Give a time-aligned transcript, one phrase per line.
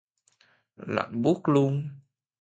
[0.77, 1.87] Lạnh buốt luôn